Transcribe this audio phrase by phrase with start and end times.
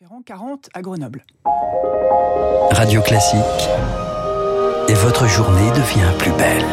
[0.00, 1.26] Ferrand 40 à Grenoble.
[2.70, 3.68] Radio Classique.
[4.88, 6.64] Et votre journée devient plus belle.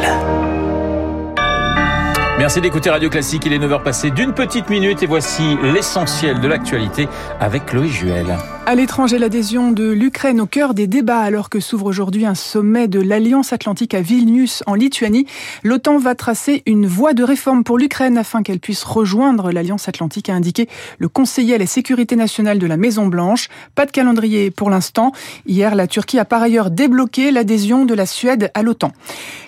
[2.39, 3.43] Merci d'écouter Radio Classique.
[3.45, 7.09] Il est 9h passé d'une petite minute et voici l'essentiel de l'actualité
[7.41, 8.37] avec Chloé Juel.
[8.69, 12.89] À l'étranger, l'adhésion de l'Ukraine au cœur des débats alors que s'ouvre aujourd'hui un sommet
[12.89, 15.25] de l'Alliance Atlantique à Vilnius en Lituanie.
[15.63, 20.27] L'OTAN va tracer une voie de réforme pour l'Ukraine afin qu'elle puisse rejoindre l'Alliance Atlantique,
[20.27, 20.67] a indiqué
[20.99, 23.47] le conseiller à la sécurité nationale de la Maison Blanche.
[23.73, 25.13] Pas de calendrier pour l'instant.
[25.45, 28.91] Hier, la Turquie a par ailleurs débloqué l'adhésion de la Suède à l'OTAN.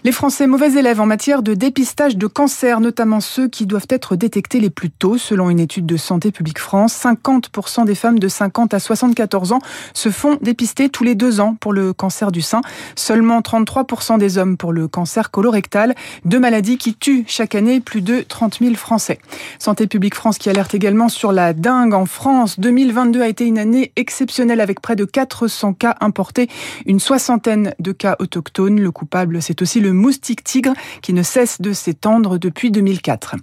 [0.06, 4.16] Les Français mauvais élèves en matière de dépistage de cancer, notamment ceux qui doivent être
[4.16, 5.18] détectés les plus tôt.
[5.18, 9.52] Selon une étude de Santé publique France, 50% des femmes de 50 à 60 14
[9.52, 9.60] ans
[9.94, 12.62] se font dépister tous les deux ans pour le cancer du sein.
[12.96, 15.96] Seulement 33% des hommes pour le cancer colorectal,
[16.26, 19.20] deux maladies qui tuent chaque année plus de 30 000 Français.
[19.60, 22.60] Santé publique France qui alerte également sur la dingue en France.
[22.60, 26.50] 2022 a été une année exceptionnelle avec près de 400 cas importés,
[26.86, 28.80] une soixantaine de cas autochtones.
[28.80, 33.36] Le coupable, c'est aussi le moustique tigre qui ne cesse de s'étendre depuis 2004.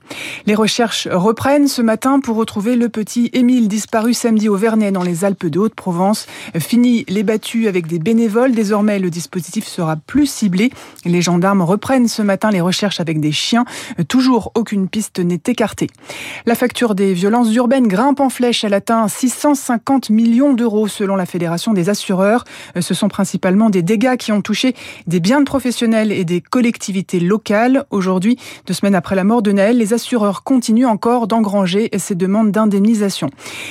[0.46, 5.02] Les recherches reprennent ce matin pour retrouver le petit Émile disparu samedi au Vernet dans
[5.02, 6.26] les Alpes de de Haute-Provence.
[6.58, 8.52] Fini les battues avec des bénévoles.
[8.52, 10.70] Désormais, le dispositif sera plus ciblé.
[11.06, 13.64] Les gendarmes reprennent ce matin les recherches avec des chiens.
[14.06, 15.86] Toujours aucune piste n'est écartée.
[16.44, 18.64] La facture des violences urbaines grimpe en flèche.
[18.64, 22.44] Elle atteint 650 millions d'euros selon la Fédération des assureurs.
[22.78, 24.74] Ce sont principalement des dégâts qui ont touché
[25.06, 27.86] des biens de professionnels et des collectivités locales.
[27.90, 32.50] Aujourd'hui, deux semaines après la mort de Naël, les assureurs continuent encore d'engranger ces demandes
[32.50, 33.30] d'indemnisation.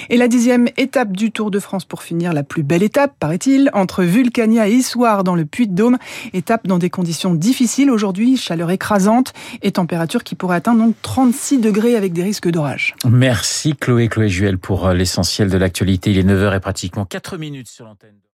[0.09, 3.69] Et la dixième étape du Tour de France pour finir la plus belle étape, paraît-il,
[3.73, 5.97] entre Vulcania et Issoire dans le Puy-de-Dôme.
[6.31, 11.59] Étape dans des conditions difficiles aujourd'hui, chaleur écrasante et température qui pourrait atteindre donc 36
[11.59, 12.95] degrés avec des risques d'orage.
[13.09, 16.11] Merci Chloé, Chloé Juel pour euh, l'essentiel de l'actualité.
[16.11, 18.15] Il est 9h et pratiquement 4 minutes sur l'antenne.